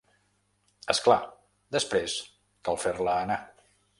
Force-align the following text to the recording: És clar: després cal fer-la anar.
És 0.93 1.01
clar: 1.07 1.17
després 1.77 2.17
cal 2.69 2.83
fer-la 2.87 3.17
anar. 3.27 3.41